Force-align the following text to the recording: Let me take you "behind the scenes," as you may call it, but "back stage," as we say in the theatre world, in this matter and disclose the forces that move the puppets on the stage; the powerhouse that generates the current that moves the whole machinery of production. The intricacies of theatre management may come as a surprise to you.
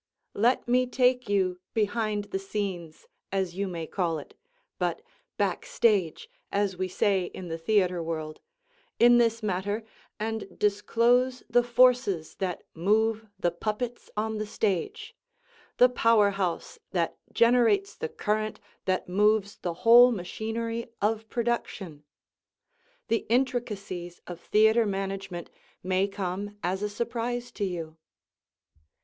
Let 0.33 0.67
me 0.67 0.87
take 0.87 1.29
you 1.29 1.59
"behind 1.75 2.23
the 2.31 2.39
scenes," 2.39 3.05
as 3.31 3.53
you 3.53 3.67
may 3.67 3.85
call 3.85 4.17
it, 4.17 4.33
but 4.79 5.03
"back 5.37 5.63
stage," 5.63 6.27
as 6.51 6.75
we 6.75 6.87
say 6.87 7.25
in 7.35 7.49
the 7.49 7.57
theatre 7.59 8.01
world, 8.01 8.39
in 8.97 9.19
this 9.19 9.43
matter 9.43 9.83
and 10.19 10.57
disclose 10.57 11.43
the 11.51 11.61
forces 11.61 12.33
that 12.37 12.63
move 12.73 13.27
the 13.39 13.51
puppets 13.51 14.09
on 14.17 14.39
the 14.39 14.47
stage; 14.47 15.15
the 15.77 15.87
powerhouse 15.87 16.79
that 16.89 17.19
generates 17.31 17.95
the 17.95 18.09
current 18.09 18.59
that 18.85 19.07
moves 19.07 19.57
the 19.59 19.73
whole 19.85 20.11
machinery 20.11 20.87
of 20.99 21.29
production. 21.29 22.03
The 23.07 23.27
intricacies 23.29 24.19
of 24.25 24.39
theatre 24.41 24.87
management 24.87 25.51
may 25.83 26.07
come 26.07 26.57
as 26.63 26.81
a 26.81 26.89
surprise 26.89 27.51
to 27.51 27.65
you. 27.65 27.97